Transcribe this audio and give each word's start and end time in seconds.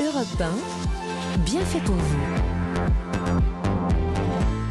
Europe 0.00 0.40
1, 0.40 1.40
bien 1.44 1.60
fait 1.60 1.80
pour 1.80 1.94
vous. 1.94 2.16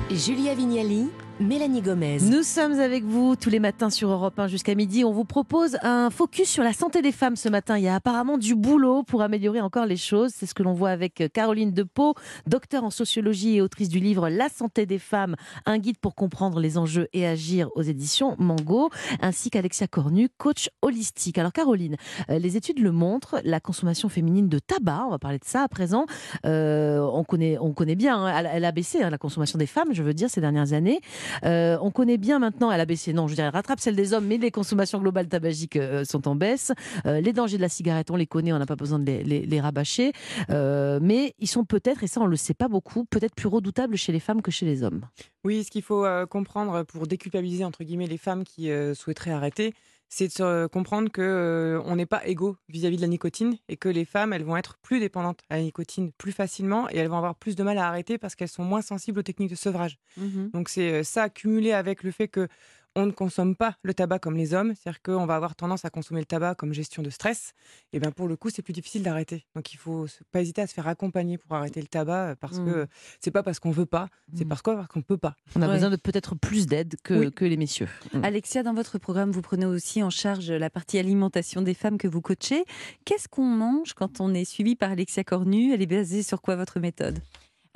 Julia 0.09 0.55
Vignali 0.55 1.11
Mélanie 1.39 1.82
Gomez. 1.82 2.17
Nous 2.21 2.43
sommes 2.43 2.82
avec 2.82 3.06
vous 3.06 3.37
tous 3.37 3.50
les 3.50 3.59
matins 3.59 3.90
sur 3.90 4.09
Europe 4.09 4.38
1 4.38 4.47
jusqu'à 4.47 4.75
midi. 4.75 5.06
On 5.06 5.13
vous 5.13 5.24
propose 5.24 5.77
un 5.83 6.09
focus 6.09 6.50
sur 6.50 6.65
la 6.65 6.74
santé 6.74 7.01
des 7.01 7.13
femmes 7.13 7.38
ce 7.38 7.47
matin. 7.47 7.77
Il 7.77 7.85
y 7.85 7.88
a 7.88 7.95
apparemment 7.95 8.38
du 8.38 8.55
boulot 8.55 9.04
pour 9.04 9.21
améliorer 9.21 9.61
encore 9.61 9.86
les 9.86 9.95
choses. 9.95 10.31
C'est 10.36 10.45
ce 10.45 10.54
que 10.54 10.63
l'on 10.63 10.73
voit 10.73 10.89
avec 10.89 11.23
Caroline 11.33 11.71
Depot, 11.71 12.13
docteur 12.45 12.83
en 12.83 12.89
sociologie 12.89 13.55
et 13.55 13.61
autrice 13.61 13.88
du 13.88 13.99
livre 13.99 14.27
La 14.27 14.49
santé 14.49 14.86
des 14.86 14.99
femmes, 14.99 15.38
un 15.65 15.77
guide 15.77 15.97
pour 15.97 16.13
comprendre 16.13 16.59
les 16.59 16.77
enjeux 16.77 17.07
et 17.13 17.25
agir 17.25 17.69
aux 17.75 17.83
éditions 17.83 18.35
Mango, 18.37 18.89
ainsi 19.21 19.49
qu'Alexia 19.49 19.87
Cornu, 19.87 20.27
coach 20.37 20.69
holistique. 20.81 21.37
Alors 21.37 21.53
Caroline, 21.53 21.95
euh, 22.29 22.37
les 22.37 22.57
études 22.57 22.79
le 22.79 22.91
montrent, 22.91 23.39
la 23.45 23.61
consommation 23.61 24.09
féminine 24.09 24.49
de 24.49 24.59
tabac, 24.59 25.05
on 25.05 25.11
va 25.11 25.19
parler 25.19 25.39
de 25.39 25.45
ça 25.45 25.63
à 25.63 25.69
présent, 25.69 26.06
euh, 26.46 27.00
on, 27.00 27.24
connaît, 27.24 27.57
on 27.60 27.71
connaît 27.71 27.96
bien, 27.96 28.25
hein, 28.25 28.43
elle, 28.51 28.65
a 28.65 28.71
baissé 28.74 29.01
hein, 29.01 29.10
la 29.10 29.18
consommation 29.18 29.57
des 29.57 29.68
femmes, 29.68 29.93
je 29.93 30.04
veux 30.04 30.14
dire, 30.14 30.29
ces 30.29 30.42
dernières 30.42 30.74
années. 30.74 31.00
Euh, 31.43 31.78
on 31.82 31.92
connaît 31.92 32.18
bien 32.18 32.40
maintenant, 32.40 32.72
elle 32.72 32.82
a 32.82 32.86
baissé, 32.86 33.14
non, 33.14 33.28
je 33.28 33.36
dirais, 33.36 33.48
elle 33.48 33.54
rattrape 33.54 33.80
celle 33.80 33.96
des 33.96 34.14
hommes, 34.14 34.26
mais 34.26 34.38
les 34.38 34.52
consommations 34.52 35.00
globales 35.00 35.28
tabagiques 35.28 35.76
euh, 35.76 36.04
sont 36.06 36.28
en 36.28 36.36
baisse. 36.36 36.72
Euh, 37.06 37.22
les 37.22 37.34
dangers 37.34 37.58
de 37.58 37.62
la 37.62 37.70
cigarette, 37.70 38.12
on 38.12 38.16
les 38.16 38.28
connaît, 38.28 38.54
on 38.54 38.60
n'a 38.60 38.66
pas 38.66 38.76
besoin 38.76 39.00
de 39.00 39.06
les, 39.06 39.60
rabâcher. 39.60 40.14
mais 40.50 41.34
ils 41.40 41.48
sont 41.48 41.66
peut-être, 41.66 42.04
et 42.04 42.08
ça 42.08 42.22
on 42.22 42.26
ne 42.26 42.30
le 42.30 42.38
sait 42.38 42.54
pas 42.54 42.68
beaucoup, 42.68 43.06
peut-être 43.06 43.36
plus 43.36 43.48
redoutables 43.48 43.98
chez 43.98 44.12
les 44.12 44.20
femmes 44.20 44.42
que 44.42 44.52
chez 44.52 44.66
les 44.66 44.84
hommes. 44.84 45.02
Oui, 45.44 45.64
ce 45.64 45.72
qu'il 45.72 45.82
faut 45.82 46.06
comprendre 46.30 46.84
pour 46.84 47.08
déculpabiliser, 47.08 47.66
entre 47.66 47.84
guillemets, 47.84 48.08
les 48.08 48.18
femmes 48.18 48.44
qui 48.44 48.70
souhaiteraient 48.96 49.32
arrêter, 49.32 49.73
c'est 50.09 50.40
de 50.40 50.66
comprendre 50.68 51.12
que 51.12 51.22
euh, 51.22 51.81
on 51.86 51.95
n'est 51.95 52.08
pas 52.08 52.26
égaux 52.27 52.58
vis-à-vis 52.67 52.98
de 52.98 53.02
la 53.02 53.08
nicotine 53.08 53.58
et 53.70 53.77
que 53.77 53.88
les 53.88 54.05
femmes, 54.05 54.34
elles 54.34 54.44
vont 54.44 54.58
être 54.58 54.77
plus 54.80 55.00
dépendantes 55.00 55.41
à 55.50 55.58
la 55.58 55.62
nicotine 55.62 56.12
plus 56.13 56.31
facilement 56.31 56.90
et 56.90 56.98
elles 56.98 57.08
vont 57.08 57.17
avoir 57.17 57.36
plus 57.36 57.55
de 57.55 57.62
mal 57.62 57.78
à 57.78 57.88
arrêter 57.88 58.17
parce 58.17 58.36
qu'elles 58.36 58.50
sont 58.50 58.64
moins 58.64 58.81
sensibles 58.81 59.19
aux 59.19 59.23
techniques 59.23 59.52
de 59.52 59.56
sevrage. 59.56 60.00
Mmh 60.17 60.50
Donc 60.53 60.69
c'est 60.69 60.92
euh, 60.92 61.03
ça 61.03 61.30
cumulé 61.30 61.73
avec 61.73 62.02
le 62.02 62.09
fait 62.09 62.28
que 62.28 62.47
on 62.95 63.06
ne 63.06 63.12
consomme 63.12 63.56
pas 63.56 63.76
le 63.84 63.94
tabac 63.94 64.20
comme 64.20 64.36
les 64.36 64.54
hommes, 64.54 64.73
c'est-à-dire 64.76 65.02
qu'on 65.02 65.26
va 65.26 65.36
avoir 65.36 65.56
tendance 65.56 65.86
à 65.86 65.90
consommer 65.90 66.20
le 66.20 66.26
tabac 66.26 66.56
comme 66.56 66.73
gestion 66.73 67.04
de 67.04 67.09
stress, 67.09 67.54
et 67.94 68.00
bien 68.00 68.12
pour 68.12 68.28
le 68.28 68.36
coup, 68.36 68.50
c'est 68.50 68.62
plus 68.62 68.73
difficile 68.73 69.04
d'arrêter. 69.04 69.46
Donc 69.56 69.73
il 69.73 69.78
faut 69.78 70.08
pas 70.31 70.42
hésiter 70.42 70.62
à 70.62 70.68
se 70.68 70.73
faire 70.73 70.88
accompagner 70.88 71.38
pour 71.38 71.56
arrêter 71.56 71.81
le 71.81 71.88
tabac, 71.88 72.30
euh, 72.30 72.36
parce 72.40 72.58
que 72.59 72.84
mmh. 72.84 72.88
c'est 73.20 73.31
pas 73.31 73.44
parce 73.44 73.59
qu'on 73.59 73.72
veut 73.72 73.86
pas, 73.86 74.09
c'est 74.36 74.46
mmh. 74.46 74.48
parce 74.48 74.62
qu'on 74.62 75.02
peut 75.02 75.18
pas. 75.18 75.36
On 75.56 75.62
a 75.62 75.68
besoin 75.68 75.90
de 75.90 75.96
peut-être 75.96 76.36
plus 76.36 76.68
d'aide 76.68 76.96
que, 77.04 77.30
que, 77.30 77.46
les 77.46 77.58
messieurs. 77.58 77.90
Mmh. 78.14 78.23
Alexia, 78.23 78.64
dans 78.64 78.73
votre 78.73 78.98
programme, 78.98 79.31
vous 79.31 79.42
prenez 79.42 79.66
aussi 79.66 80.03
en 80.03 80.09
charge 80.09 80.52
la 80.52 80.70
partie 80.70 80.98
alimentation 80.98 81.62
des 81.62 81.74
femmes 81.74 81.98
que 81.98 82.08
vous 82.08 82.22
coachez. 82.22 82.66
Qu'est-ce 83.06 83.28
qu'on 83.28 83.46
mange 83.46 83.94
quand 83.94 84.20
on 84.22 84.34
est 84.34 84.46
suivi 84.46 84.76
par 84.76 84.92
Alexia 84.92 85.24
Cornu? 85.24 85.74
Elle 85.74 85.81
est 85.81 85.88
basée 85.88 86.24
sur 86.24 86.42
quoi 86.42 86.56
votre 86.56 86.80
méthode? 86.80 87.20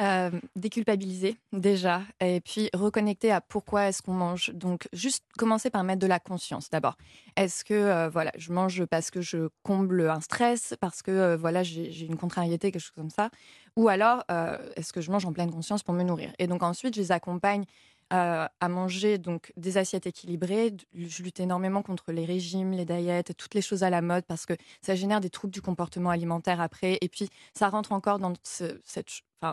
Euh, 0.02 0.32
déculpabiliser 0.56 1.38
déjà 1.52 2.02
et 2.20 2.42
puis 2.42 2.68
reconnecter 2.74 3.32
à 3.32 3.42
pourquoi 3.42 3.90
est-ce 3.90 4.02
qu'on 4.02 4.14
mange. 4.14 4.50
Donc 4.56 4.88
juste 4.92 5.24
commencer 5.38 5.70
par 5.70 5.84
mettre 5.84 6.00
de 6.00 6.08
la 6.08 6.20
conscience 6.20 6.72
d'abord. 6.72 6.98
Est-ce 7.36 7.64
que 7.64 7.76
euh, 7.76 8.10
voilà, 8.10 8.32
je 8.36 8.52
mange 8.52 8.86
parce 8.86 9.12
que 9.12 9.22
je 9.22 9.50
comble 9.62 10.10
un 10.10 10.20
stress, 10.20 10.74
parce 10.82 11.04
que 11.04 11.12
euh, 11.12 11.38
voilà, 11.38 11.62
j'ai 11.62 12.06
une 12.08 12.18
contrariété, 12.18 12.72
quelque 12.72 12.82
chose 12.82 12.96
comme 12.96 13.12
ça, 13.12 13.30
ou 13.76 13.88
alors 13.88 14.24
est-ce 14.76 14.94
que 14.94 15.02
je 15.02 15.12
mange 15.12 15.26
en 15.26 15.34
pleine 15.34 15.52
conscience 15.52 15.84
pour 15.84 15.94
me 15.94 16.04
nourrir? 16.04 16.32
Et 16.40 16.48
donc 16.48 16.64
ensuite, 16.64 16.96
je 16.96 17.02
les 17.02 17.12
accompagne 17.12 17.66
à 18.10 18.70
manger 18.70 19.18
donc 19.18 19.52
des 19.58 19.78
assiettes 19.78 20.06
équilibrées. 20.06 20.76
Je 20.94 21.24
lutte 21.24 21.40
énormément 21.40 21.82
contre 21.82 22.12
les 22.12 22.26
régimes, 22.26 22.72
les 22.72 22.86
diètes, 22.86 23.36
toutes 23.38 23.56
les 23.56 23.62
choses 23.62 23.84
à 23.84 23.90
la 23.90 24.02
mode 24.02 24.26
parce 24.26 24.46
que 24.46 24.54
ça 24.82 24.94
génère 24.94 25.20
des 25.20 25.32
troubles 25.32 25.54
du 25.54 25.62
comportement 25.62 26.12
alimentaire 26.12 26.62
après. 26.62 27.00
Et 27.02 27.10
puis 27.10 27.30
ça 27.56 27.70
rentre 27.70 27.92
encore 27.92 28.20
dans 28.20 28.34
cette 28.44 29.10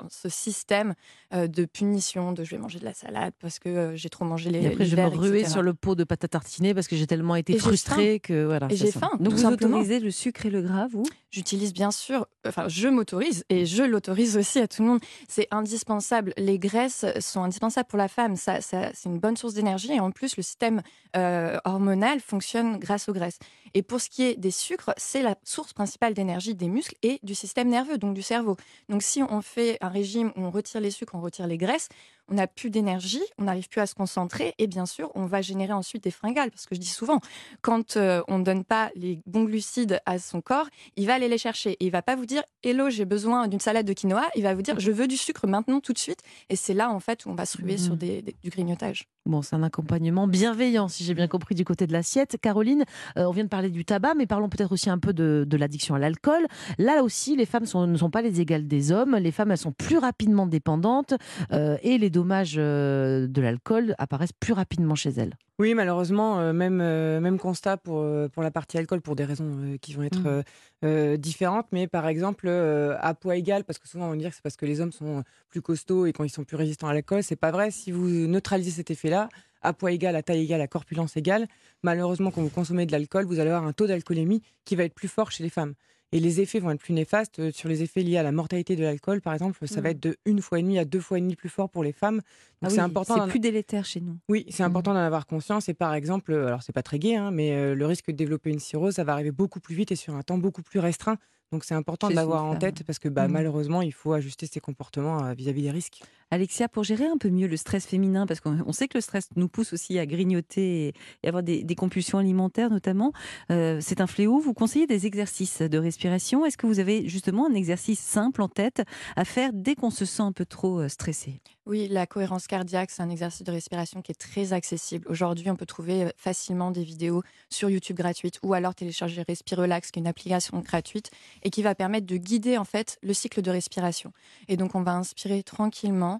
ce 0.08 0.28
système 0.28 0.94
euh, 1.34 1.46
de 1.46 1.64
punition, 1.64 2.32
de 2.32 2.44
je 2.44 2.50
vais 2.50 2.58
manger 2.58 2.78
de 2.78 2.84
la 2.84 2.94
salade 2.94 3.32
parce 3.40 3.58
que 3.58 3.68
euh, 3.68 3.96
j'ai 3.96 4.08
trop 4.08 4.24
mangé 4.24 4.50
les. 4.50 4.62
Et 4.62 4.66
après, 4.68 4.84
je 4.84 4.96
vais 4.96 5.04
me 5.04 5.16
ruer 5.16 5.44
sur 5.44 5.62
le 5.62 5.74
pot 5.74 5.94
de 5.94 6.04
pâte 6.04 6.24
à 6.24 6.28
tartiner 6.28 6.74
parce 6.74 6.88
que 6.88 6.96
j'ai 6.96 7.06
tellement 7.06 7.36
été 7.36 7.58
frustrée 7.58 8.20
que 8.20 8.44
voilà. 8.44 8.68
Et 8.70 8.76
j'ai 8.76 8.92
faim. 8.92 9.10
Donc 9.20 9.34
vous 9.34 9.46
autorisez 9.46 10.00
le 10.00 10.10
sucre 10.10 10.46
et 10.46 10.50
le 10.50 10.62
gras, 10.62 10.86
vous? 10.88 11.04
J'utilise 11.30 11.72
bien 11.72 11.90
sûr, 11.90 12.26
enfin 12.46 12.68
je 12.68 12.88
m'autorise 12.88 13.44
et 13.48 13.66
je 13.66 13.82
l'autorise 13.82 14.36
aussi 14.36 14.58
à 14.58 14.68
tout 14.68 14.82
le 14.82 14.88
monde. 14.88 15.00
C'est 15.28 15.46
indispensable. 15.50 16.32
Les 16.36 16.58
graisses 16.58 17.04
sont 17.20 17.42
indispensables 17.42 17.88
pour 17.88 17.98
la 17.98 18.08
femme. 18.08 18.36
Ça, 18.36 18.60
ça 18.60 18.90
c'est 18.94 19.08
une 19.08 19.18
bonne 19.18 19.36
source 19.36 19.54
d'énergie 19.54 19.92
et 19.92 20.00
en 20.00 20.10
plus 20.10 20.36
le 20.36 20.42
système 20.42 20.82
euh, 21.16 21.58
hormonal 21.64 22.20
fonctionne 22.20 22.78
grâce 22.78 23.08
aux 23.08 23.12
graisses. 23.12 23.38
Et 23.74 23.82
pour 23.82 24.00
ce 24.00 24.08
qui 24.08 24.22
est 24.24 24.36
des 24.36 24.50
sucres, 24.50 24.92
c'est 24.96 25.22
la 25.22 25.36
source 25.44 25.72
principale 25.72 26.14
d'énergie 26.14 26.54
des 26.54 26.68
muscles 26.68 26.96
et 27.02 27.20
du 27.22 27.34
système 27.34 27.68
nerveux, 27.68 27.98
donc 27.98 28.14
du 28.14 28.22
cerveau. 28.22 28.56
Donc 28.88 29.02
si 29.02 29.22
on 29.22 29.42
fait 29.42 29.78
un 29.80 29.88
régime 29.88 30.32
où 30.36 30.42
on 30.42 30.50
retire 30.50 30.80
les 30.80 30.90
sucres, 30.90 31.14
on 31.14 31.20
retire 31.20 31.46
les 31.46 31.58
graisses, 31.58 31.88
on 32.30 32.34
n'a 32.34 32.46
plus 32.46 32.70
d'énergie, 32.70 33.22
on 33.38 33.44
n'arrive 33.44 33.68
plus 33.68 33.80
à 33.80 33.86
se 33.86 33.94
concentrer 33.94 34.54
et 34.58 34.66
bien 34.66 34.86
sûr, 34.86 35.10
on 35.14 35.26
va 35.26 35.42
générer 35.42 35.72
ensuite 35.72 36.04
des 36.04 36.10
fringales. 36.10 36.50
Parce 36.50 36.66
que 36.66 36.74
je 36.74 36.80
dis 36.80 36.86
souvent, 36.86 37.20
quand 37.60 37.96
euh, 37.96 38.22
on 38.28 38.38
ne 38.38 38.44
donne 38.44 38.64
pas 38.64 38.90
les 38.94 39.20
bons 39.26 39.44
glucides 39.44 40.00
à 40.06 40.18
son 40.18 40.40
corps, 40.40 40.68
il 40.96 41.06
va 41.06 41.14
aller 41.14 41.28
les 41.28 41.38
chercher 41.38 41.72
et 41.72 41.86
il 41.86 41.90
va 41.90 42.02
pas 42.02 42.16
vous 42.16 42.26
dire 42.26 42.42
Hello, 42.62 42.88
j'ai 42.90 43.04
besoin 43.04 43.48
d'une 43.48 43.60
salade 43.60 43.86
de 43.86 43.92
quinoa. 43.92 44.28
Il 44.36 44.44
va 44.44 44.54
vous 44.54 44.62
dire 44.62 44.78
Je 44.78 44.92
veux 44.92 45.08
du 45.08 45.16
sucre 45.16 45.46
maintenant, 45.46 45.80
tout 45.80 45.92
de 45.92 45.98
suite. 45.98 46.20
Et 46.48 46.56
c'est 46.56 46.74
là, 46.74 46.90
en 46.90 47.00
fait, 47.00 47.26
où 47.26 47.30
on 47.30 47.34
va 47.34 47.46
se 47.46 47.58
ruer 47.58 47.78
sur 47.78 47.94
mmh. 47.94 48.22
du 48.42 48.50
grignotage. 48.50 49.06
Bon, 49.26 49.42
c'est 49.42 49.54
un 49.54 49.62
accompagnement 49.62 50.26
bienveillant, 50.26 50.88
si 50.88 51.04
j'ai 51.04 51.14
bien 51.14 51.28
compris, 51.28 51.54
du 51.54 51.64
côté 51.64 51.86
de 51.86 51.92
l'assiette. 51.92 52.36
Caroline, 52.40 52.84
euh, 53.18 53.24
on 53.26 53.32
vient 53.32 53.44
de 53.44 53.48
parler 53.48 53.70
du 53.70 53.84
tabac, 53.84 54.14
mais 54.14 54.26
parlons 54.26 54.48
peut-être 54.48 54.72
aussi 54.72 54.88
un 54.88 54.98
peu 54.98 55.12
de, 55.12 55.46
l'addiction 55.56 55.94
à 55.94 55.98
l'alcool. 55.98 56.46
Là 56.78 57.02
aussi, 57.02 57.36
les 57.36 57.44
femmes 57.44 57.64
ne 57.74 57.96
sont 57.96 58.10
pas 58.10 58.22
les 58.22 58.40
égales 58.40 58.66
des 58.66 58.92
hommes. 58.92 59.16
Les 59.16 59.30
femmes, 59.30 59.50
elles 59.50 59.58
sont 59.58 59.72
plus 59.72 59.98
rapidement 59.98 60.46
dépendantes 60.46 61.14
euh, 61.52 61.76
et 61.82 61.98
les 61.98 62.10
dommages 62.20 62.56
euh, 62.58 63.26
de 63.26 63.40
l'alcool 63.40 63.94
apparaissent 63.98 64.32
plus 64.32 64.52
rapidement 64.52 64.94
chez 64.94 65.10
elles. 65.10 65.34
Oui, 65.58 65.74
malheureusement, 65.74 66.38
euh, 66.38 66.52
même, 66.52 66.80
euh, 66.80 67.20
même 67.20 67.38
constat 67.38 67.76
pour, 67.76 68.06
pour 68.30 68.42
la 68.42 68.50
partie 68.50 68.78
alcool, 68.78 69.00
pour 69.00 69.16
des 69.16 69.24
raisons 69.24 69.78
qui 69.80 69.94
vont 69.94 70.02
être 70.02 70.44
mmh. 70.82 71.16
différentes. 71.16 71.66
Mais 71.72 71.86
par 71.86 72.06
exemple, 72.06 72.48
à 72.48 73.14
poids 73.14 73.36
égal, 73.36 73.64
parce 73.64 73.78
que 73.78 73.88
souvent 73.88 74.06
on 74.06 74.10
va 74.10 74.16
dire 74.16 74.30
que 74.30 74.36
c'est 74.36 74.42
parce 74.42 74.56
que 74.56 74.66
les 74.66 74.80
hommes 74.80 74.92
sont 74.92 75.22
plus 75.48 75.62
costauds 75.62 76.06
et 76.06 76.12
quand 76.12 76.24
ils 76.24 76.30
sont 76.30 76.44
plus 76.44 76.56
résistants 76.56 76.88
à 76.88 76.94
l'alcool, 76.94 77.22
c'est 77.22 77.36
pas 77.36 77.50
vrai. 77.50 77.70
Si 77.70 77.90
vous 77.90 78.08
neutralisez 78.08 78.70
cet 78.70 78.90
effet-là, 78.90 79.28
à 79.62 79.72
poids 79.72 79.92
égal, 79.92 80.16
à 80.16 80.22
taille 80.22 80.42
égale, 80.42 80.60
à 80.60 80.66
corpulence 80.66 81.16
égale, 81.16 81.46
malheureusement, 81.82 82.30
quand 82.30 82.42
vous 82.42 82.48
consommez 82.48 82.86
de 82.86 82.92
l'alcool, 82.92 83.24
vous 83.24 83.40
allez 83.40 83.50
avoir 83.50 83.66
un 83.66 83.72
taux 83.72 83.86
d'alcoolémie 83.86 84.42
qui 84.64 84.76
va 84.76 84.84
être 84.84 84.94
plus 84.94 85.08
fort 85.08 85.30
chez 85.30 85.42
les 85.42 85.50
femmes. 85.50 85.74
Et 86.12 86.18
les 86.18 86.40
effets 86.40 86.58
vont 86.58 86.70
être 86.70 86.80
plus 86.80 86.92
néfastes. 86.92 87.38
Euh, 87.38 87.52
sur 87.52 87.68
les 87.68 87.82
effets 87.82 88.02
liés 88.02 88.16
à 88.16 88.22
la 88.22 88.32
mortalité 88.32 88.74
de 88.74 88.82
l'alcool, 88.82 89.20
par 89.20 89.32
exemple, 89.32 89.66
ça 89.68 89.80
va 89.80 89.88
mmh. 89.88 89.92
être 89.92 90.00
de 90.00 90.16
une 90.24 90.42
fois 90.42 90.58
et 90.58 90.62
demie 90.62 90.78
à 90.78 90.84
deux 90.84 91.00
fois 91.00 91.18
et 91.18 91.20
demi 91.20 91.36
plus 91.36 91.48
fort 91.48 91.70
pour 91.70 91.84
les 91.84 91.92
femmes. 91.92 92.20
Ah 92.62 92.70
c'est 92.70 92.80
important. 92.80 93.14
C'est 93.24 93.30
plus 93.30 93.38
délétère 93.38 93.84
chez 93.84 94.00
nous. 94.00 94.18
Oui, 94.28 94.44
c'est 94.48 94.62
mmh. 94.62 94.66
important 94.66 94.94
d'en 94.94 95.00
avoir 95.00 95.26
conscience. 95.26 95.68
Et 95.68 95.74
par 95.74 95.94
exemple, 95.94 96.32
euh, 96.32 96.48
alors 96.48 96.62
c'est 96.62 96.72
pas 96.72 96.82
très 96.82 96.98
gai, 96.98 97.16
hein, 97.16 97.30
mais 97.30 97.52
euh, 97.52 97.74
le 97.74 97.86
risque 97.86 98.08
de 98.08 98.16
développer 98.16 98.50
une 98.50 98.58
cirrhose, 98.58 98.94
ça 98.94 99.04
va 99.04 99.12
arriver 99.12 99.30
beaucoup 99.30 99.60
plus 99.60 99.74
vite 99.74 99.92
et 99.92 99.96
sur 99.96 100.14
un 100.16 100.22
temps 100.22 100.38
beaucoup 100.38 100.62
plus 100.62 100.80
restreint. 100.80 101.16
Donc 101.52 101.64
c'est 101.64 101.74
important 101.74 102.08
de 102.08 102.14
l'avoir 102.14 102.44
en 102.44 102.56
tête 102.56 102.84
parce 102.84 102.98
que 102.98 103.08
bah, 103.08 103.26
mmh. 103.26 103.32
malheureusement, 103.32 103.82
il 103.82 103.92
faut 103.92 104.12
ajuster 104.12 104.46
ses 104.46 104.60
comportements 104.60 105.32
vis-à-vis 105.34 105.62
des 105.62 105.70
risques. 105.70 106.02
Alexia, 106.30 106.68
pour 106.68 106.84
gérer 106.84 107.06
un 107.06 107.18
peu 107.18 107.28
mieux 107.30 107.46
le 107.46 107.56
stress 107.56 107.86
féminin, 107.86 108.26
parce 108.26 108.40
qu'on 108.40 108.72
sait 108.72 108.88
que 108.88 108.96
le 108.96 109.02
stress 109.02 109.28
nous 109.36 109.48
pousse 109.48 109.72
aussi 109.72 109.98
à 109.98 110.06
grignoter 110.06 110.94
et 111.22 111.28
avoir 111.28 111.42
des, 111.42 111.64
compulsions 111.74 112.18
alimentaires 112.18 112.70
notamment, 112.70 113.12
c'est 113.48 114.00
un 114.00 114.06
fléau. 114.06 114.38
Vous 114.38 114.54
conseillez 114.54 114.86
des 114.86 115.06
exercices 115.06 115.62
de 115.62 115.78
respiration. 115.78 116.44
Est-ce 116.44 116.58
que 116.58 116.66
vous 116.66 116.78
avez 116.78 117.08
justement 117.08 117.46
un 117.46 117.54
exercice 117.54 118.00
simple 118.00 118.42
en 118.42 118.48
tête 118.48 118.82
à 119.16 119.24
faire 119.24 119.50
dès 119.52 119.74
qu'on 119.74 119.90
se 119.90 120.04
sent 120.04 120.22
un 120.22 120.32
peu 120.32 120.44
trop 120.44 120.86
stressé? 120.88 121.40
Oui, 121.70 121.86
la 121.88 122.04
cohérence 122.04 122.48
cardiaque, 122.48 122.90
c'est 122.90 123.00
un 123.00 123.10
exercice 123.10 123.44
de 123.44 123.52
respiration 123.52 124.02
qui 124.02 124.10
est 124.10 124.20
très 124.20 124.52
accessible. 124.52 125.06
Aujourd'hui, 125.08 125.50
on 125.50 125.56
peut 125.56 125.66
trouver 125.66 126.02
euh, 126.02 126.08
facilement 126.16 126.72
des 126.72 126.82
vidéos 126.82 127.22
sur 127.48 127.70
YouTube 127.70 127.96
gratuites 127.96 128.40
ou 128.42 128.54
alors 128.54 128.74
télécharger 128.74 129.22
Respirelax, 129.22 129.92
qui 129.92 130.00
est 130.00 130.02
une 130.02 130.08
application 130.08 130.58
gratuite 130.60 131.12
et 131.44 131.50
qui 131.50 131.62
va 131.62 131.76
permettre 131.76 132.06
de 132.06 132.16
guider 132.16 132.58
en 132.58 132.64
fait 132.64 132.98
le 133.02 133.14
cycle 133.14 133.40
de 133.40 133.52
respiration. 133.52 134.12
Et 134.48 134.56
donc, 134.56 134.74
on 134.74 134.82
va 134.82 134.94
inspirer 134.94 135.44
tranquillement 135.44 136.19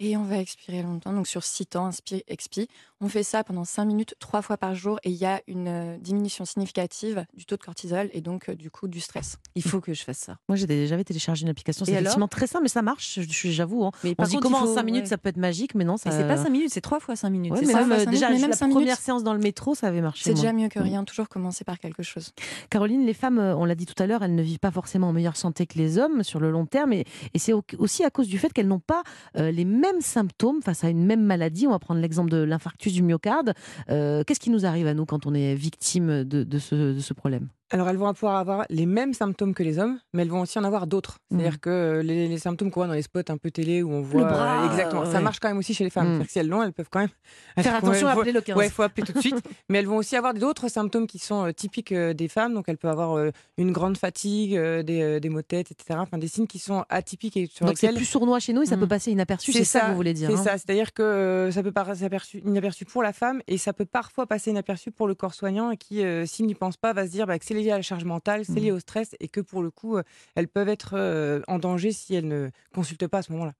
et 0.00 0.16
on 0.16 0.24
va 0.24 0.38
expirer 0.38 0.82
longtemps. 0.82 1.12
Donc 1.12 1.28
sur 1.28 1.44
6 1.44 1.66
temps, 1.66 1.86
inspire, 1.86 2.22
expire. 2.26 2.66
On 3.02 3.08
fait 3.08 3.22
ça 3.22 3.44
pendant 3.44 3.64
5 3.64 3.84
minutes, 3.84 4.14
3 4.18 4.42
fois 4.42 4.56
par 4.56 4.74
jour 4.74 4.98
et 5.04 5.10
il 5.10 5.16
y 5.16 5.24
a 5.24 5.40
une 5.46 5.68
euh, 5.68 5.96
diminution 5.98 6.44
significative 6.44 7.24
du 7.34 7.46
taux 7.46 7.56
de 7.56 7.62
cortisol 7.62 8.10
et 8.12 8.20
donc 8.20 8.48
euh, 8.48 8.54
du 8.54 8.70
coup 8.70 8.88
du 8.88 9.00
stress. 9.00 9.38
Il 9.54 9.62
faut 9.62 9.80
que 9.80 9.94
je 9.94 10.02
fasse 10.02 10.18
ça. 10.18 10.36
Moi 10.48 10.56
j'avais 10.56 11.04
téléchargé 11.04 11.42
une 11.42 11.48
application, 11.48 11.84
c'est 11.84 11.92
effectivement 11.92 12.28
très 12.28 12.46
simple 12.46 12.64
mais 12.64 12.68
ça 12.68 12.82
marche, 12.82 13.18
j'avoue. 13.20 13.84
Hein. 13.84 13.92
Mais 14.04 14.14
on 14.18 14.24
se 14.24 14.30
dit 14.30 14.36
comment 14.38 14.58
en 14.58 14.74
5 14.74 14.82
minutes 14.82 15.06
ça 15.06 15.18
peut 15.18 15.28
être 15.28 15.38
magique 15.38 15.74
mais 15.74 15.84
non. 15.84 15.96
Ça... 15.96 16.10
c'est 16.10 16.26
pas 16.26 16.36
5 16.36 16.50
minutes, 16.50 16.70
c'est 16.72 16.80
3 16.80 17.00
fois 17.00 17.16
5 17.16 17.30
minutes. 17.30 17.54
mais 17.60 17.74
même, 17.74 18.04
déjà 18.06 18.30
la 18.30 18.56
première 18.56 18.98
séance 18.98 19.22
dans 19.22 19.34
le 19.34 19.40
métro 19.40 19.74
ça 19.74 19.88
avait 19.88 20.00
marché. 20.00 20.24
C'est 20.24 20.34
déjà 20.34 20.52
mieux 20.52 20.68
que 20.68 20.78
mm. 20.78 20.82
rien, 20.82 21.04
toujours 21.04 21.28
commencer 21.28 21.64
par 21.64 21.78
quelque 21.78 22.02
chose. 22.02 22.32
Caroline, 22.70 23.06
les 23.06 23.14
femmes, 23.14 23.38
euh, 23.38 23.56
on 23.56 23.64
l'a 23.64 23.74
dit 23.74 23.86
tout 23.86 24.00
à 24.02 24.06
l'heure, 24.06 24.22
elles 24.22 24.34
ne 24.34 24.42
vivent 24.42 24.58
pas 24.58 24.70
forcément 24.70 25.08
en 25.08 25.12
meilleure 25.12 25.36
santé 25.36 25.66
que 25.66 25.78
les 25.78 25.98
hommes 25.98 26.22
sur 26.22 26.40
le 26.40 26.50
long 26.50 26.66
terme 26.66 26.92
et, 26.92 27.06
et 27.32 27.38
c'est 27.38 27.52
aussi 27.78 28.04
à 28.04 28.10
cause 28.10 28.28
du 28.28 28.38
fait 28.38 28.52
qu'elles 28.52 28.68
n'ont 28.68 28.78
pas 28.78 29.02
les 29.34 29.64
mêmes 29.64 29.89
symptômes 30.00 30.62
face 30.62 30.84
à 30.84 30.88
une 30.88 31.04
même 31.04 31.22
maladie. 31.22 31.66
On 31.66 31.70
va 31.70 31.78
prendre 31.78 32.00
l'exemple 32.00 32.30
de 32.30 32.38
l'infarctus 32.38 32.92
du 32.92 33.02
myocarde. 33.02 33.54
Euh, 33.90 34.22
qu'est-ce 34.24 34.40
qui 34.40 34.50
nous 34.50 34.66
arrive 34.66 34.86
à 34.86 34.94
nous 34.94 35.06
quand 35.06 35.26
on 35.26 35.34
est 35.34 35.54
victime 35.54 36.24
de, 36.24 36.58
ce, 36.58 37.12
problème? 37.12 37.48
Alors, 37.70 37.88
elles 37.88 37.96
vont 37.96 38.12
pouvoir 38.14 38.36
avoir 38.36 38.64
les 38.68 38.86
mêmes 38.86 39.14
symptômes 39.14 39.54
que 39.54 39.62
les 39.62 39.78
hommes, 39.78 39.98
mais 40.12 40.22
elles 40.22 40.28
vont 40.28 40.40
aussi 40.40 40.58
en 40.58 40.64
avoir 40.64 40.86
d'autres. 40.86 41.18
C'est-à-dire 41.30 41.52
Mhm. 41.52 41.58
que 41.58 41.70
euh, 41.70 42.02
les, 42.02 42.28
les 42.28 42.38
symptômes 42.38 42.70
qu'on 42.70 42.80
voit 42.80 42.86
dans 42.88 42.94
les 42.94 43.02
spots 43.02 43.20
un 43.28 43.36
peu 43.36 43.50
télé 43.50 43.82
où 43.82 43.90
on 43.92 44.00
voit. 44.02 44.24
bras, 44.24 44.62
euh, 44.64 44.70
exactement. 44.70 45.04
Ça 45.10 45.20
marche 45.20 45.38
quand 45.40 45.48
même 45.48 45.58
aussi 45.58 45.72
chez 45.74 45.84
les 45.84 45.90
femmes. 45.90 46.06
C'est-à-dire 46.06 46.26
que 46.26 46.32
si 46.32 46.38
elles 46.40 46.48
l'ont, 46.48 46.62
elles 46.62 46.72
peuvent 46.72 46.88
quand 46.90 47.00
même. 47.00 47.08
Faire 47.58 47.74
attention 47.76 48.08
à 48.08 48.12
appeler 48.12 48.32
le 48.32 48.40
15. 48.40 48.56
Ouais, 48.56 48.66
il 48.66 48.70
faut 48.72 48.82
appeler 48.82 49.06
tout 49.06 49.12
de 49.12 49.20
suite. 49.20 49.36
mais 49.68 49.78
elles 49.78 49.86
vont 49.86 49.96
aussi 49.98 50.16
avoir 50.16 50.34
d'autres 50.34 50.68
symptômes 50.68 51.06
qui 51.06 51.18
sont 51.18 51.46
euh, 51.46 51.52
typiques 51.52 51.92
euh, 51.92 52.12
des 52.12 52.28
femmes. 52.28 52.54
Donc, 52.54 52.64
elles 52.68 52.76
peuvent 52.78 52.90
avoir 52.90 53.16
euh, 53.16 53.30
une 53.56 53.70
grande 53.72 53.96
fatigue, 53.96 54.58
des, 54.58 55.20
des 55.20 55.28
maux 55.28 55.42
de 55.42 55.46
tête, 55.46 55.70
etc. 55.70 55.98
Enfin, 56.02 56.18
des 56.18 56.28
signes 56.28 56.46
qui 56.46 56.58
sont 56.58 56.84
atypiques 56.88 57.36
et 57.36 57.46
sur 57.46 57.66
Donc 57.66 57.78
c'est 57.78 57.92
plus 57.92 58.04
sournois 58.04 58.40
chez 58.40 58.52
nous 58.52 58.62
et 58.62 58.66
ça 58.66 58.76
Mm. 58.76 58.80
peut 58.80 58.88
passer 58.88 59.10
inaperçu, 59.12 59.52
c'est 59.52 59.64
ça 59.64 59.80
que 59.82 59.90
vous 59.90 59.96
voulez 59.96 60.14
dire. 60.14 60.28
C'est 60.30 60.38
hein 60.38 60.42
ça, 60.42 60.52
c'est-à-dire 60.52 60.92
que 60.92 61.50
ça 61.52 61.62
peut 61.62 61.72
paraître 61.72 62.00
inaperçu, 62.44 62.84
pour 62.84 63.02
la 63.02 63.12
femme 63.12 63.42
et 63.46 63.58
ça 63.58 63.72
peut 63.72 63.84
parfois 63.84 64.26
passer 64.26 64.50
inaperçu 64.50 64.90
pour 64.90 65.06
le 65.06 65.14
corps 65.14 65.34
soignant 65.34 65.74
qui, 65.76 66.02
s'il 66.26 66.46
n'y 66.46 66.54
pense 66.54 66.76
pas, 66.76 66.92
va 66.92 67.06
se 67.06 67.10
dire 67.12 67.26
bah, 67.26 67.38
que 67.38 67.44
c'est 67.44 67.54
lié 67.60 67.70
à 67.72 67.76
la 67.76 67.82
charge 67.82 68.04
mentale, 68.04 68.44
c'est 68.44 68.52
Mhm. 68.52 68.62
lié 68.62 68.72
au 68.72 68.80
stress 68.80 69.14
et 69.20 69.28
que 69.28 69.40
pour 69.40 69.62
le 69.62 69.70
coup, 69.70 69.96
euh, 69.96 70.02
elles 70.34 70.48
peuvent 70.48 70.68
être 70.68 70.94
euh, 70.94 71.40
en 71.48 71.58
danger 71.58 71.92
si 71.92 72.14
elles 72.14 72.28
ne 72.28 72.50
consultent 72.74 73.06
pas 73.06 73.18
à 73.18 73.22
ce 73.22 73.32
moment-là. 73.32 73.52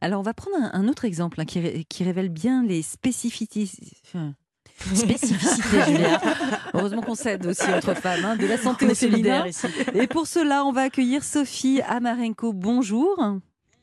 Alors, 0.00 0.20
on 0.20 0.22
va 0.22 0.34
prendre 0.34 0.56
un, 0.58 0.70
un 0.74 0.88
autre 0.88 1.04
exemple 1.06 1.40
hein, 1.40 1.44
qui, 1.46 1.58
ré- 1.60 1.86
qui 1.88 2.04
révèle 2.04 2.28
bien 2.28 2.62
les 2.64 2.82
spécificités. 2.82 3.68
enfin, 4.06 4.34
spécificités, 4.94 5.82
Julia. 5.86 6.20
Heureusement 6.74 7.00
qu'on 7.02 7.14
s'aide 7.14 7.46
aussi 7.46 7.62
entre 7.72 7.94
femmes, 7.94 8.24
hein, 8.24 8.36
de 8.36 8.46
la 8.46 8.58
santé 8.58 8.86
au 8.86 8.90
ici. 8.92 9.66
Et 9.94 10.06
pour 10.06 10.26
cela, 10.26 10.64
on 10.64 10.72
va 10.72 10.82
accueillir 10.82 11.24
Sophie 11.24 11.80
Amarenko. 11.82 12.52
Bonjour. 12.52 13.18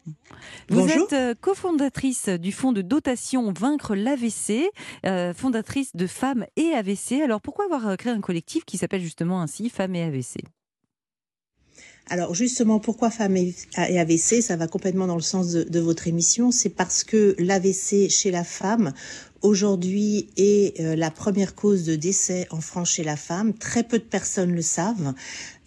Vous 0.06 0.82
Bonjour. 0.82 1.04
êtes 1.04 1.14
euh, 1.14 1.36
cofondatrice 1.40 2.30
du 2.30 2.52
fonds 2.52 2.72
de 2.72 2.82
dotation 2.82 3.52
Vaincre 3.52 3.96
l'AVC, 3.96 4.70
euh, 5.06 5.34
fondatrice 5.34 5.96
de 5.96 6.08
Femmes 6.08 6.46
et 6.56 6.74
AVC. 6.74 7.22
Alors 7.24 7.42
pourquoi 7.42 7.66
avoir 7.66 7.88
euh, 7.88 7.96
créé 7.96 8.12
un 8.12 8.22
collectif 8.22 8.66
qui 8.66 8.78
s'appelle 8.78 9.02
justement 9.02 9.42
ainsi 9.42 9.70
Femmes 9.70 9.96
et 9.96 10.04
AVC 10.04 10.38
Alors 12.14 12.36
justement, 12.36 12.80
pourquoi 12.82 13.10
femmes 13.10 13.38
et 13.38 13.56
AVC 13.78 14.42
Ça 14.42 14.58
va 14.58 14.68
complètement 14.68 15.08
dans 15.08 15.16
le 15.16 15.22
sens 15.22 15.52
de, 15.52 15.64
de 15.64 15.80
votre 15.80 16.10
émission. 16.10 16.52
C'est 16.52 16.68
parce 16.68 17.06
que 17.06 17.36
l'AVC 17.40 18.10
chez 18.10 18.32
la 18.32 18.44
femme 18.44 18.92
aujourd'hui 19.42 20.28
est 20.36 20.78
euh, 20.82 20.98
la 20.98 21.10
première 21.10 21.56
cause 21.56 21.86
de 21.86 21.96
décès 21.96 22.48
en 22.52 22.60
France 22.60 22.90
chez 22.92 23.06
la 23.06 23.16
femme. 23.16 23.54
Très 23.54 23.84
peu 23.84 23.98
de 23.98 24.04
personnes 24.04 24.52
le 24.54 24.62
savent. 24.62 25.14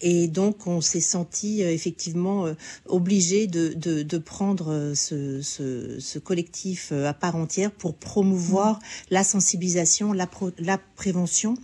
Et 0.01 0.27
donc, 0.27 0.67
on 0.67 0.81
s'est 0.81 0.99
senti 1.01 1.63
euh, 1.63 1.71
effectivement 1.73 2.45
euh, 2.45 2.53
obligé 2.85 3.47
de, 3.47 3.73
de, 3.73 4.03
de 4.03 4.17
prendre 4.19 4.93
ce, 4.93 5.41
ce, 5.41 5.97
ce 5.99 6.19
collectif 6.19 6.91
à 6.91 7.15
part 7.15 7.37
entière 7.37 7.71
pour 7.71 7.95
promouvoir 7.95 8.79
la 9.09 9.23
sensibilisation, 9.23 10.13
la, 10.13 10.27
pro- 10.27 10.51
la 10.59 10.77
prévention 10.95 11.55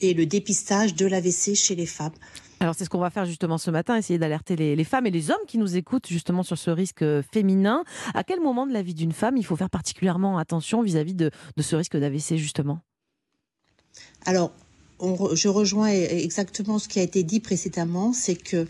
et 0.00 0.12
le 0.12 0.26
dépistage 0.26 0.96
de 0.96 1.06
l'AVC 1.06 1.54
chez 1.54 1.76
les 1.76 1.86
femmes. 1.86 2.10
Alors 2.62 2.76
c'est 2.76 2.84
ce 2.84 2.90
qu'on 2.90 3.00
va 3.00 3.10
faire 3.10 3.24
justement 3.24 3.58
ce 3.58 3.72
matin, 3.72 3.96
essayer 3.96 4.20
d'alerter 4.20 4.54
les, 4.54 4.84
femmes 4.84 5.06
et 5.06 5.10
les 5.10 5.32
hommes 5.32 5.44
qui 5.48 5.58
nous 5.58 5.76
écoutent 5.76 6.06
justement 6.06 6.44
sur 6.44 6.56
ce 6.56 6.70
risque 6.70 7.02
euh, 7.02 7.20
féminin. 7.32 7.82
À 8.14 8.22
quel 8.22 8.40
moment 8.40 8.68
de 8.68 8.72
la 8.72 8.82
vie 8.82 8.94
d'une 8.94 9.10
femme 9.10 9.36
il 9.36 9.44
faut 9.44 9.56
faire 9.56 9.68
particulièrement 9.68 10.38
attention 10.38 10.80
vis-à-vis 10.80 11.14
de, 11.14 11.32
ce 11.58 11.74
risque 11.74 11.96
d'AVC 11.96 12.36
justement? 12.36 12.78
Alors, 14.26 14.52
je 15.00 15.48
rejoins 15.48 15.90
e- 15.90 16.22
exactement 16.22 16.78
ce 16.78 16.86
qui 16.86 17.00
a 17.00 17.02
été 17.02 17.24
dit 17.24 17.40
précédemment, 17.40 18.12
c'est 18.12 18.36
que 18.36 18.68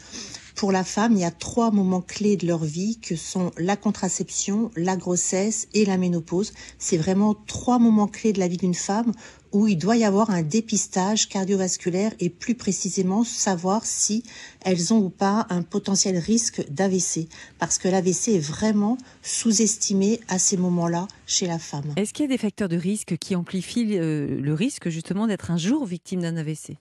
pour 0.54 0.72
la 0.72 0.84
femme, 0.84 1.12
il 1.12 1.20
y 1.20 1.24
a 1.24 1.30
trois 1.30 1.70
moments 1.70 2.00
clés 2.00 2.36
de 2.36 2.46
leur 2.46 2.64
vie 2.64 2.98
que 3.00 3.16
sont 3.16 3.50
la 3.58 3.76
contraception, 3.76 4.70
la 4.76 4.96
grossesse 4.96 5.68
et 5.74 5.84
la 5.84 5.98
ménopause. 5.98 6.52
C'est 6.78 6.96
vraiment 6.96 7.34
trois 7.34 7.78
moments 7.78 8.08
clés 8.08 8.32
de 8.32 8.40
la 8.40 8.48
vie 8.48 8.56
d'une 8.56 8.74
femme 8.74 9.12
où 9.52 9.68
il 9.68 9.76
doit 9.76 9.96
y 9.96 10.04
avoir 10.04 10.30
un 10.30 10.42
dépistage 10.42 11.28
cardiovasculaire 11.28 12.12
et 12.20 12.30
plus 12.30 12.54
précisément 12.54 13.22
savoir 13.22 13.84
si 13.84 14.22
elles 14.62 14.92
ont 14.92 14.98
ou 14.98 15.10
pas 15.10 15.46
un 15.50 15.62
potentiel 15.62 16.16
risque 16.16 16.64
d'AVC. 16.70 17.28
Parce 17.58 17.78
que 17.78 17.88
l'AVC 17.88 18.28
est 18.28 18.38
vraiment 18.38 18.96
sous-estimé 19.22 20.20
à 20.28 20.38
ces 20.38 20.56
moments-là 20.56 21.06
chez 21.26 21.46
la 21.46 21.58
femme. 21.58 21.92
Est-ce 21.96 22.12
qu'il 22.12 22.24
y 22.24 22.28
a 22.28 22.32
des 22.32 22.38
facteurs 22.38 22.68
de 22.68 22.76
risque 22.76 23.16
qui 23.18 23.36
amplifient 23.36 23.98
euh, 23.98 24.40
le 24.40 24.54
risque 24.54 24.88
justement 24.88 25.26
d'être 25.26 25.50
un 25.50 25.58
jour 25.58 25.84
victime 25.84 26.22
d'un 26.22 26.36
AVC 26.36 26.78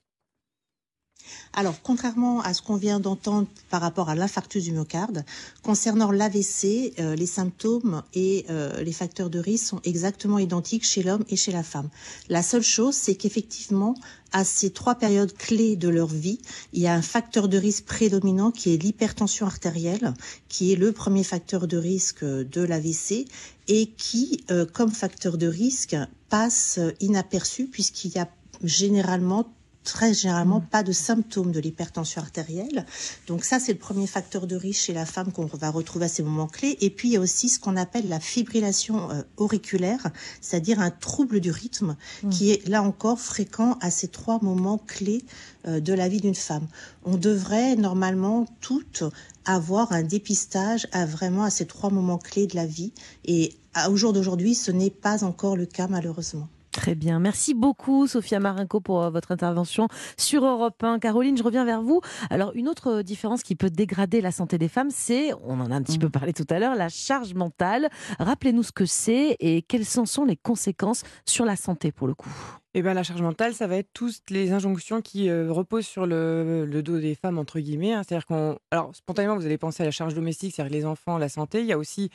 Alors, 1.54 1.82
contrairement 1.84 2.42
à 2.42 2.54
ce 2.54 2.62
qu'on 2.62 2.76
vient 2.76 3.00
d'entendre 3.00 3.48
par 3.70 3.82
rapport 3.82 4.10
à 4.10 4.16
l'infarctus 4.16 4.64
du 4.64 4.72
myocarde, 4.72 5.26
concernant 5.64 6.12
l'AVC, 6.12 6.94
euh, 7.00 7.16
les 7.16 7.26
symptômes 7.26 8.04
et 8.14 8.46
euh, 8.50 8.82
les 8.82 8.94
facteurs 8.94 9.30
de 9.30 9.40
risque 9.40 9.66
sont 9.66 9.82
exactement 9.84 10.40
identiques 10.40 10.86
chez 10.86 11.04
l'homme 11.04 11.26
et 11.30 11.36
chez 11.36 11.52
la 11.52 11.64
femme. 11.64 11.90
La 12.30 12.42
seule 12.42 12.64
chose, 12.64 12.96
c'est 12.96 13.16
qu'effectivement, 13.16 13.96
à 14.32 14.46
ces 14.46 14.70
trois 14.70 14.96
périodes 14.96 15.34
clés 15.34 15.76
de 15.76 15.90
leur 15.90 16.08
vie, 16.08 16.40
il 16.72 16.82
y 16.82 16.88
a 16.88 16.94
un 16.94 17.02
facteur 17.02 17.50
de 17.50 17.58
risque 17.58 17.86
prédominant 17.86 18.52
qui 18.52 18.74
est 18.74 18.78
l'hypertension 18.78 19.46
artérielle, 19.46 20.14
qui 20.48 20.72
est 20.72 20.78
le 20.78 20.94
premier 20.94 21.26
facteur 21.26 21.68
de 21.68 21.78
risque 21.78 22.24
de 22.24 22.62
l'AVC 22.62 23.26
et 23.68 23.88
qui, 23.88 24.46
euh, 24.52 24.66
comme 24.66 24.92
facteur 24.92 25.38
de 25.38 25.48
risque, 25.48 25.98
passe 26.30 26.80
inaperçu 27.02 27.66
puisqu'il 27.66 28.12
y 28.12 28.20
a 28.20 28.30
généralement 28.64 29.52
très 29.84 30.14
généralement 30.14 30.62
pas 30.62 30.84
de 30.84 30.92
symptômes 30.92 31.52
de 31.52 31.60
l'hypertension 31.60 32.22
artérielle. 32.22 32.86
Donc 33.28 33.44
ça, 33.44 33.60
c'est 33.60 33.74
le 33.74 33.80
premier 33.80 34.08
facteur 34.08 34.48
de 34.48 34.56
risque 34.56 34.84
chez 34.86 34.94
la 34.94 35.06
femme 35.06 35.32
qu'on 35.32 35.46
va 35.46 35.70
retrouver 35.72 36.06
à 36.06 36.08
ces 36.10 36.24
moments 36.24 36.48
clés. 36.48 36.78
Et 36.82 36.90
puis, 36.90 37.10
il 37.10 37.12
y 37.14 37.18
a 37.18 37.20
aussi 37.20 37.50
ce 37.50 37.60
qu'on 37.60 37.76
appelle 37.78 38.08
la 38.10 38.20
fibrillation 38.20 39.10
euh, 39.12 39.22
auriculaire, 39.38 40.08
c'est-à-dire 40.42 40.80
un 40.80 40.92
trouble 40.92 41.40
du 41.40 41.52
rythme 41.52 41.96
qui 42.30 42.52
est 42.52 42.68
là 42.68 42.84
encore 42.84 43.20
fréquent 43.20 43.78
à 43.82 43.90
ces 43.92 44.08
trois 44.08 44.40
moments 44.42 44.78
clés 44.78 45.24
euh, 45.68 45.80
de 45.80 45.94
la 45.94 46.08
vie 46.08 46.22
d'une 46.22 46.36
femme. 46.36 46.68
On 47.04 47.18
devrait 47.18 47.76
normalement 47.76 48.46
toutes 48.62 49.04
avoir 49.46 49.92
un 49.92 50.04
dépistage 50.04 50.88
à 50.92 51.06
vraiment 51.06 51.44
à 51.44 51.50
ces 51.50 51.66
trois 51.66 51.90
moments 51.90 52.18
clés 52.20 52.46
de 52.48 52.56
la 52.56 52.66
vie. 52.68 52.94
Et 53.26 53.56
à- 53.74 53.90
au 53.90 53.96
jour 53.96 54.14
d'aujourd'hui, 54.14 54.54
ce 54.54 54.70
n'est 54.72 54.90
pas 54.92 55.24
encore 55.24 55.56
le 55.58 55.66
cas 55.66 55.88
malheureusement. 55.88 56.48
Très 56.72 56.96
bien. 56.96 57.20
Merci 57.20 57.54
beaucoup, 57.54 58.08
Sophia 58.08 58.40
Marinko, 58.40 58.80
pour 58.80 59.04
euh, 59.04 59.10
votre 59.10 59.32
intervention 59.34 59.90
sur 60.18 60.46
Europe 60.46 60.82
1. 60.82 61.00
Caroline, 61.00 61.38
je 61.38 61.44
reviens 61.44 61.66
vers 61.66 61.82
vous. 61.82 62.00
Alors, 62.30 62.54
une 62.56 62.70
autre 62.70 63.00
euh, 63.00 63.04
différence 63.04 63.44
qui 63.44 63.56
peut 63.56 63.70
dégrader 63.70 64.22
la 64.22 64.32
santé 64.32 64.58
des 64.58 64.70
femmes, 64.70 64.90
c'est, 64.90 65.34
on 65.44 65.60
en 65.60 65.70
a 65.70 65.76
un 65.76 65.82
petit 65.84 66.00
peu 66.00 66.10
parlé 66.10 66.32
tout 66.32 66.46
à 66.50 66.60
l'heure, 66.60 66.76
la 66.76 66.88
charge 66.88 67.34
mentale. 67.34 67.90
Rappelez-nous 68.20 68.64
ce 68.64 68.72
que 68.72 68.86
c'est 68.86 69.36
et 69.42 69.64
quelles 69.64 69.86
en 69.98 70.06
sont 70.06 70.24
les 70.24 70.38
conséquences 70.38 71.04
sur 71.26 71.44
la 71.44 71.58
santé, 71.58 71.92
pour 71.92 72.08
le 72.08 72.14
coup. 72.14 72.32
Et 72.74 72.82
ben, 72.82 72.94
la 72.94 73.04
charge 73.04 73.22
mentale, 73.22 73.54
ça 73.54 73.68
va 73.68 73.76
être 73.76 73.90
toutes 73.94 74.30
les 74.30 74.54
injonctions 74.54 75.02
qui 75.02 75.30
euh, 75.30 75.52
reposent 75.52 75.86
sur 75.86 76.06
le, 76.06 76.66
le 76.66 76.82
dos 76.82 77.00
des 77.00 77.16
femmes, 77.16 77.38
entre 77.38 77.60
guillemets. 77.60 77.92
hein. 77.92 78.02
C'est-à-dire 78.08 78.26
qu'on. 78.26 78.58
Alors, 78.72 78.96
spontanément, 78.96 79.36
vous 79.36 79.46
allez 79.46 79.58
penser 79.58 79.84
à 79.84 79.86
la 79.86 79.92
charge 79.92 80.14
domestique, 80.14 80.56
c'est-à-dire 80.56 80.74
les 80.74 80.86
enfants, 80.86 81.18
la 81.18 81.28
santé. 81.28 81.60
Il 81.60 81.66
y 81.66 81.74
a 81.74 81.78
aussi 81.78 82.10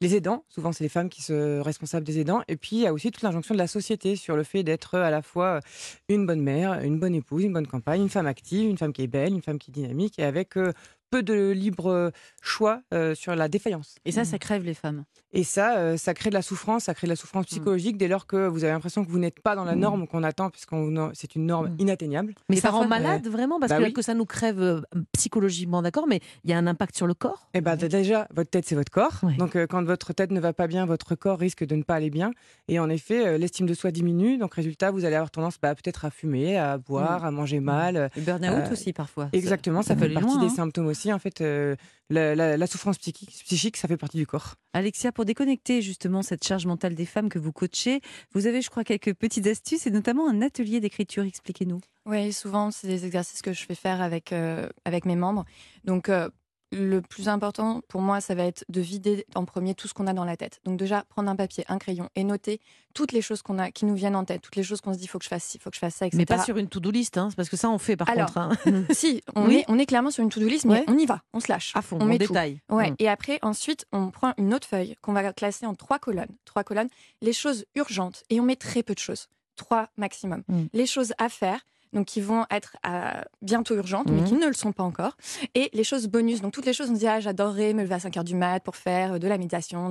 les 0.00 0.14
aidants. 0.14 0.44
Souvent, 0.48 0.72
c'est 0.72 0.84
les 0.84 0.88
femmes 0.88 1.08
qui 1.08 1.22
sont 1.22 1.62
responsables 1.62 2.06
des 2.06 2.20
aidants. 2.20 2.42
Et 2.48 2.56
puis, 2.56 2.76
il 2.76 2.82
y 2.82 2.86
a 2.86 2.92
aussi 2.92 3.10
toute 3.10 3.22
l'injonction 3.22 3.54
de 3.54 3.58
la 3.58 3.66
société 3.66 4.16
sur 4.16 4.36
le 4.36 4.44
fait 4.44 4.62
d'être 4.62 4.96
à 4.96 5.10
la 5.10 5.22
fois 5.22 5.60
une 6.08 6.26
bonne 6.26 6.40
mère, 6.40 6.80
une 6.82 6.98
bonne 6.98 7.14
épouse, 7.14 7.44
une 7.44 7.52
bonne 7.52 7.66
campagne, 7.66 8.02
une 8.02 8.08
femme 8.08 8.26
active, 8.26 8.68
une 8.68 8.78
femme 8.78 8.92
qui 8.92 9.02
est 9.02 9.08
belle, 9.08 9.32
une 9.32 9.42
femme 9.42 9.58
qui 9.58 9.70
est 9.70 9.74
dynamique 9.74 10.18
et 10.18 10.24
avec 10.24 10.56
euh, 10.56 10.72
peu 11.10 11.22
de 11.22 11.50
libre 11.50 12.12
choix 12.42 12.82
euh, 12.94 13.14
sur 13.14 13.34
la 13.34 13.48
défaillance. 13.48 13.96
Et 14.04 14.12
ça, 14.12 14.24
ça 14.24 14.38
crève 14.38 14.64
les 14.64 14.74
femmes. 14.74 15.04
Et 15.32 15.44
ça, 15.44 15.76
euh, 15.76 15.96
ça 15.98 16.14
crée 16.14 16.30
de 16.30 16.34
la 16.34 16.40
souffrance, 16.42 16.84
ça 16.84 16.94
crée 16.94 17.06
de 17.06 17.12
la 17.12 17.16
souffrance 17.16 17.44
psychologique 17.46 17.98
dès 17.98 18.08
lors 18.08 18.26
que 18.26 18.46
vous 18.46 18.64
avez 18.64 18.72
l'impression 18.72 19.04
que 19.04 19.10
vous 19.10 19.18
n'êtes 19.18 19.40
pas 19.40 19.54
dans 19.54 19.64
la 19.64 19.74
norme 19.74 20.06
qu'on 20.06 20.22
attend, 20.22 20.48
puisque 20.48 20.70
c'est 21.12 21.34
une 21.34 21.46
norme 21.46 21.74
inatteignable. 21.78 22.34
Mais 22.48 22.56
Et 22.56 22.60
ça 22.60 22.70
rend 22.70 22.86
malade, 22.86 23.26
vraiment, 23.28 23.60
parce 23.60 23.70
Bah 23.70 23.78
que, 23.78 23.84
oui. 23.84 23.92
que 23.92 24.00
ça 24.00 24.14
nous 24.14 24.24
crève 24.24 24.60
euh, 24.60 24.80
psychologiquement, 25.12 25.82
d'accord, 25.82 26.06
mais 26.08 26.20
il 26.44 26.50
y 26.50 26.54
a 26.54 26.58
un 26.58 26.66
impact 26.66 26.96
sur 26.96 27.06
le 27.06 27.12
corps. 27.14 27.48
Et 27.52 27.60
ben 27.60 27.76
déjà, 27.76 28.26
votre 28.34 28.48
tête, 28.50 28.64
c'est 28.66 28.74
votre 28.74 28.90
corps. 28.90 29.20
Ouais. 29.22 29.34
Donc, 29.36 29.54
euh, 29.56 29.66
quand 29.66 29.82
votre 29.84 30.12
tête 30.14 30.30
ne 30.30 30.40
va 30.40 30.52
pas 30.54 30.66
bien, 30.66 30.86
votre 30.86 31.14
corps 31.14 31.38
risque 31.38 31.64
de 31.64 31.74
ne 31.76 31.82
pas 31.82 31.96
aller 31.96 32.10
bien. 32.10 32.30
Et 32.68 32.78
en 32.78 32.88
effet, 32.88 33.26
euh, 33.26 33.38
l'estime 33.38 33.66
de 33.66 33.74
soi 33.74 33.90
diminue. 33.90 34.38
Donc, 34.38 34.54
résultat, 34.54 34.90
vous 34.90 35.04
allez 35.04 35.16
avoir 35.16 35.30
tendance 35.30 35.58
bah, 35.60 35.74
peut-être 35.74 36.06
à 36.06 36.10
fumer, 36.10 36.56
à 36.56 36.78
boire, 36.78 37.24
à 37.26 37.30
manger 37.30 37.60
mal. 37.60 38.10
Le 38.16 38.22
burn-out 38.22 38.64
Euh, 38.68 38.72
aussi 38.72 38.92
parfois. 38.94 39.28
Exactement, 39.32 39.82
ça, 39.82 39.94
fait 39.94 40.08
partie 40.08 40.28
loin, 40.28 40.38
des 40.40 40.46
hein. 40.46 40.54
symptômes 40.56 40.86
aussi. 40.86 40.97
En 41.06 41.18
fait, 41.18 41.40
euh, 41.40 41.76
la, 42.10 42.34
la- 42.34 42.56
la 42.56 42.66
souffrance 42.66 42.98
psychique, 42.98 43.30
psychique, 43.44 43.76
ça 43.76 43.86
fait 43.88 43.96
partie 43.96 44.16
du 44.16 44.26
corps. 44.26 44.54
Alexia, 44.72 45.12
pour 45.12 45.24
déconnecter 45.24 45.80
justement 45.82 46.22
cette 46.22 46.44
charge 46.46 46.66
mentale 46.66 46.94
des 46.94 47.06
femmes 47.06 47.28
que 47.28 47.38
vous 47.38 47.52
coachez, 47.52 48.00
vous 48.34 48.46
avez, 48.46 48.60
je 48.62 48.70
crois, 48.70 48.84
quelques 48.84 49.14
petites 49.14 49.46
astuces 49.46 49.86
et 49.86 49.90
notamment 49.90 50.28
un 50.28 50.42
atelier 50.42 50.80
d'écriture. 50.80 51.24
Expliquez-nous. 51.24 51.80
Oui, 52.06 52.32
souvent, 52.32 52.70
c'est 52.70 52.88
des 52.88 53.04
exercices 53.06 53.42
que 53.42 53.52
je 53.52 53.64
fais 53.64 53.74
faire 53.74 54.00
avec, 54.00 54.32
euh, 54.32 54.68
avec 54.84 55.04
mes 55.04 55.16
membres. 55.16 55.44
Donc, 55.84 56.08
euh, 56.08 56.28
le 56.70 57.00
plus 57.00 57.28
important 57.28 57.80
pour 57.88 58.00
moi, 58.02 58.20
ça 58.20 58.34
va 58.34 58.44
être 58.44 58.64
de 58.68 58.80
vider 58.80 59.24
en 59.34 59.44
premier 59.44 59.74
tout 59.74 59.88
ce 59.88 59.94
qu'on 59.94 60.06
a 60.06 60.12
dans 60.12 60.24
la 60.24 60.36
tête. 60.36 60.60
Donc, 60.64 60.78
déjà, 60.78 61.04
prendre 61.08 61.30
un 61.30 61.36
papier, 61.36 61.64
un 61.68 61.78
crayon 61.78 62.08
et 62.14 62.24
noter 62.24 62.60
toutes 62.94 63.12
les 63.12 63.22
choses 63.22 63.42
qu'on 63.42 63.58
a, 63.58 63.70
qui 63.70 63.84
nous 63.86 63.94
viennent 63.94 64.16
en 64.16 64.24
tête, 64.24 64.42
toutes 64.42 64.56
les 64.56 64.62
choses 64.62 64.80
qu'on 64.80 64.92
se 64.92 64.98
dit, 64.98 65.04
il 65.04 65.08
faut 65.08 65.18
que 65.18 65.24
je 65.24 65.28
fasse 65.30 65.44
ci, 65.44 65.56
il 65.56 65.60
faut 65.60 65.70
que 65.70 65.76
je 65.76 65.80
fasse 65.80 65.94
ça, 65.94 66.06
etc. 66.06 66.18
Mais 66.18 66.26
pas 66.26 66.42
sur 66.42 66.56
une 66.58 66.68
to-do 66.68 66.90
list, 66.90 67.16
hein, 67.16 67.28
parce 67.36 67.48
que 67.48 67.56
ça, 67.56 67.70
on 67.70 67.78
fait 67.78 67.96
par 67.96 68.08
Alors, 68.10 68.32
contre. 68.32 68.38
hein. 68.68 68.84
Si, 68.90 69.22
on, 69.34 69.46
Oui. 69.46 69.56
est, 69.58 69.64
on 69.68 69.78
est 69.78 69.86
clairement 69.86 70.10
sur 70.10 70.22
une 70.22 70.30
to-do 70.30 70.46
list, 70.46 70.64
mais 70.66 70.80
Ouais. 70.80 70.84
on 70.88 70.98
y 70.98 71.06
va, 71.06 71.22
on 71.32 71.40
se 71.40 71.50
lâche. 71.50 71.72
À 71.74 71.82
fond, 71.82 71.98
on 72.00 72.04
met 72.04 72.18
tout. 72.18 72.28
détail. 72.32 72.60
Ouais. 72.68 72.90
Mm. 72.90 72.96
Et 72.98 73.08
après, 73.08 73.38
ensuite, 73.42 73.86
on 73.92 74.10
prend 74.10 74.32
une 74.36 74.52
autre 74.52 74.66
feuille 74.66 74.94
qu'on 75.00 75.12
va 75.12 75.32
classer 75.32 75.64
en 75.66 75.74
trois 75.74 75.98
colonnes. 75.98 76.34
Trois 76.44 76.64
colonnes, 76.64 76.88
les 77.22 77.32
choses 77.32 77.64
urgentes, 77.76 78.24
et 78.30 78.40
on 78.40 78.44
met 78.44 78.56
très 78.56 78.82
peu 78.82 78.94
de 78.94 78.98
choses. 79.00 79.28
Trois 79.56 79.88
maximum. 79.96 80.42
Mm. 80.48 80.64
Les 80.72 80.86
choses 80.86 81.12
à 81.18 81.28
faire, 81.28 81.60
donc 81.92 82.06
qui 82.06 82.20
vont 82.20 82.44
être 82.50 82.76
euh, 82.86 83.20
bientôt 83.42 83.74
urgentes, 83.76 84.08
mais 84.10 84.20
Mhm. 84.20 84.26
qui 84.26 84.34
ne 84.34 84.46
le 84.46 84.52
sont 84.52 84.72
pas 84.72 84.82
encore. 84.84 85.16
Et 85.54 85.70
les 85.72 85.84
choses 85.84 86.06
bonus, 86.08 86.40
donc 86.40 86.52
toutes 86.52 86.66
les 86.66 86.72
choses, 86.72 86.90
on 86.90 86.94
se 86.94 86.98
dit, 87.00 87.06
ah, 87.06 87.20
j'adorerais 87.20 87.72
me 87.74 87.82
lever 87.82 87.94
à 87.94 88.00
5 88.00 88.16
heures 88.16 88.24
du 88.24 88.34
mat 88.36 88.60
pour 88.60 88.76
faire 88.76 89.14
euh, 89.14 89.18
de 89.18 89.28
la 89.28 89.38
méditation, 89.38 89.90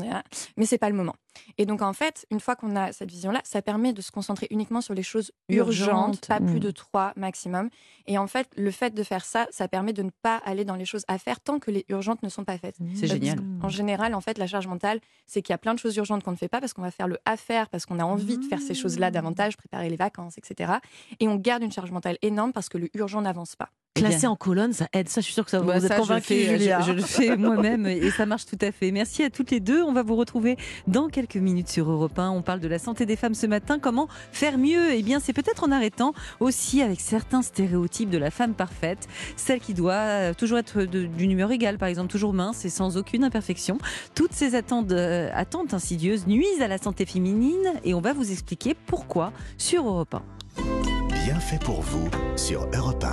mais 0.57 0.65
c'est 0.65 0.77
pas 0.77 0.89
le 0.89 0.95
moment. 0.95 1.15
Et 1.57 1.65
donc, 1.65 1.81
en 1.81 1.93
fait, 1.93 2.25
une 2.31 2.39
fois 2.39 2.55
qu'on 2.55 2.75
a 2.75 2.91
cette 2.91 3.11
vision-là, 3.11 3.41
ça 3.43 3.61
permet 3.61 3.93
de 3.93 4.01
se 4.01 4.11
concentrer 4.11 4.47
uniquement 4.49 4.81
sur 4.81 4.93
les 4.93 5.03
choses 5.03 5.31
urgentes, 5.49 5.77
Urgentes, 5.77 6.27
pas 6.27 6.37
plus 6.39 6.55
mhm. 6.55 6.59
de 6.59 6.71
trois 6.71 7.13
maximum. 7.15 7.69
Et 8.07 8.17
en 8.17 8.27
fait, 8.27 8.47
le 8.55 8.71
fait 8.71 8.93
de 8.93 9.03
faire 9.03 9.23
ça, 9.25 9.47
ça 9.51 9.67
permet 9.67 9.93
de 9.93 10.01
ne 10.01 10.09
pas 10.21 10.37
aller 10.45 10.65
dans 10.65 10.75
les 10.75 10.85
choses 10.85 11.03
à 11.07 11.17
faire 11.17 11.39
tant 11.39 11.59
que 11.59 11.69
les 11.71 11.85
urgentes 11.89 12.23
ne 12.23 12.29
sont 12.29 12.43
pas 12.43 12.57
faites. 12.57 12.77
C'est 12.95 13.07
Parce 13.07 13.13
génial. 13.13 13.39
En 13.61 13.69
général, 13.69 14.13
en 14.15 14.21
fait, 14.21 14.37
la 14.37 14.47
charge 14.47 14.67
mentale, 14.67 14.99
c'est 15.25 15.41
qu'il 15.41 15.53
y 15.53 15.55
a 15.55 15.57
plein 15.57 15.73
de 15.73 15.79
choses 15.79 15.95
urgentes 15.97 16.23
qu'on 16.23 16.31
ne 16.31 16.37
fait 16.37 16.47
pas 16.47 16.59
parce 16.59 16.73
qu'on 16.73 16.81
va 16.81 16.91
faire 16.91 17.07
le 17.07 17.17
à 17.25 17.37
faire, 17.37 17.69
parce 17.69 17.85
qu'on 17.85 17.99
a 17.99 18.03
envie 18.03 18.37
de 18.37 18.43
faire 18.45 18.59
ces 18.59 18.73
choses-là 18.73 19.11
davantage, 19.11 19.57
préparer 19.57 19.89
les 19.89 19.95
vacances, 19.95 20.37
etc. 20.37 20.73
Et 21.19 21.27
on 21.27 21.35
garde 21.35 21.63
une 21.63 21.71
charge 21.71 21.86
mentale 21.91 22.17
énorme 22.21 22.53
parce 22.53 22.69
que 22.69 22.77
le 22.77 22.89
urgent 22.95 23.21
n'avance 23.21 23.55
pas. 23.55 23.69
Classer 23.95 24.19
Bien. 24.19 24.29
en 24.29 24.35
colonne, 24.35 24.73
ça 24.73 24.87
aide. 24.93 25.09
Ça, 25.09 25.21
je 25.21 25.25
suis 25.25 25.33
sûre 25.33 25.43
que 25.43 25.49
ça 25.49 25.59
vous, 25.59 25.65
Bah, 25.65 25.79
vous 25.79 25.85
êtes 25.87 25.97
convaincue, 25.97 26.35
le 26.35 26.39
fais, 26.45 26.49
Julia. 26.59 26.81
je- 26.81 26.85
je 26.85 26.91
le 26.91 27.01
fais 27.01 27.35
moi-même 27.37 27.87
et 27.87 28.11
ça 28.11 28.27
marche 28.27 28.45
tout 28.45 28.57
à 28.61 28.71
fait. 28.71 28.91
Merci 28.91 29.23
à 29.23 29.31
toutes 29.31 29.49
les 29.49 29.59
deux. 29.59 29.81
On 29.81 29.91
va 29.91 30.03
vous 30.03 30.15
retrouver 30.15 30.55
dans 30.85 31.07
quelques 31.07 31.37
minutes 31.37 31.67
sur 31.67 31.89
Europe 31.89 32.19
1. 32.19 32.29
On 32.29 32.43
parle 32.43 32.59
de 32.59 32.67
la 32.67 32.77
santé 32.77 33.07
des 33.07 33.15
femmes 33.15 33.33
ce 33.33 33.47
matin. 33.47 33.79
Comment 33.79 34.07
faire 34.31 34.59
mieux? 34.59 34.93
Eh 34.93 35.01
bien, 35.01 35.19
c'est 35.19 35.33
peut-être 35.33 35.63
en 35.63 35.71
arrêtant 35.71 36.13
aussi 36.39 36.83
avec 36.83 36.99
certains 36.99 37.41
stéréotypes 37.41 38.11
de 38.11 38.19
la 38.19 38.29
femme 38.29 38.53
parfaite, 38.53 39.07
celle 39.35 39.59
qui 39.59 39.73
doit 39.73 39.93
euh, 39.93 40.33
toujours 40.35 40.59
être 40.59 40.83
d'une 40.83 41.31
humeur 41.31 41.51
égale, 41.51 41.79
par 41.79 41.89
exemple, 41.89 42.11
toujours 42.11 42.33
mince 42.33 42.65
et 42.65 42.69
sans 42.69 42.97
aucune 42.97 43.23
imperfection. 43.23 43.79
Toutes 44.13 44.33
ces 44.33 44.53
attentes, 44.53 44.91
euh, 44.91 45.31
attentes 45.33 45.73
insidieuses 45.73 46.27
nuisent 46.27 46.61
à 46.61 46.67
la 46.67 46.77
santé 46.77 47.07
féminine 47.07 47.73
et 47.83 47.95
on 47.95 48.01
va 48.01 48.13
vous 48.13 48.31
expliquer 48.31 48.75
pourquoi 48.85 49.33
sur 49.57 49.87
Europe 49.87 50.13
1. 50.13 50.96
Bien 51.37 51.45
fait 51.45 51.63
pour 51.63 51.83
vous 51.83 52.09
sur 52.35 52.67
Europe 52.73 53.03
1. 53.03 53.05